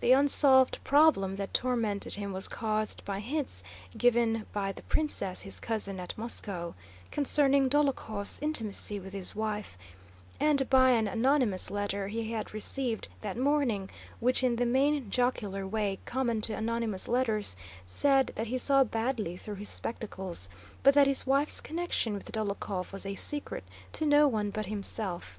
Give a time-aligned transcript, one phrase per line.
[0.00, 3.62] The unsolved problem that tormented him was caused by hints
[3.94, 6.72] given by the princess, his cousin, at Moscow,
[7.10, 9.76] concerning Dólokhov's intimacy with his wife,
[10.40, 15.66] and by an anonymous letter he had received that morning, which in the mean jocular
[15.66, 17.56] way common to anonymous letters
[17.86, 20.48] said that he saw badly through his spectacles,
[20.82, 25.38] but that his wife's connection with Dólokhov was a secret to no one but himself.